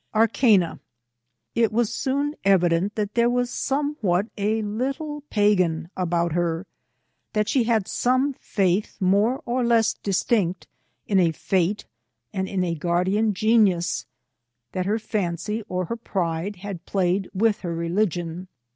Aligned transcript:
ARCANA. 0.15 0.79
It 1.53 1.71
was 1.71 1.93
soon 1.93 2.33
evident 2.43 2.95
that 2.95 3.13
there 3.13 3.29
was 3.29 3.51
somewhat 3.51 4.25
a 4.35 4.63
little 4.63 5.21
pagan 5.29 5.91
about 5.95 6.31
her; 6.33 6.65
that 7.33 7.47
she 7.47 7.65
had 7.65 7.87
some 7.87 8.33
faith 8.33 8.97
more 8.99 9.43
or 9.45 9.63
less 9.63 9.93
distinct 9.93 10.65
in 11.05 11.19
a 11.19 11.31
fate, 11.31 11.85
and 12.33 12.47
in 12.49 12.63
a 12.63 12.73
guardian 12.73 13.27
ARCANA. 13.27 13.35
293 13.35 13.49
genius; 13.53 14.05
that 14.71 14.87
her 14.87 14.97
fancy, 14.97 15.61
or 15.69 15.85
her 15.85 15.97
pride, 15.97 16.55
had 16.55 16.83
played 16.87 17.29
with 17.31 17.59
her 17.59 17.75
religion. 17.75 18.47